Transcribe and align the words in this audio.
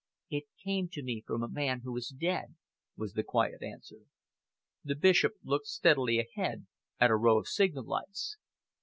"It 0.31 0.45
came 0.63 0.89
to 0.93 1.03
me 1.03 1.21
from 1.27 1.43
a 1.43 1.47
man 1.47 1.81
who 1.83 1.95
is 1.95 2.07
dead," 2.07 2.55
was 2.97 3.13
the 3.13 3.21
quiet 3.23 3.61
answer. 3.61 3.99
The 4.83 4.95
Bishop 4.95 5.33
looked 5.43 5.67
steadily 5.67 6.17
ahead 6.19 6.65
at 6.99 7.09
the 7.09 7.17
row 7.17 7.37
of 7.37 7.47
signal 7.47 7.85
lights. 7.85 8.37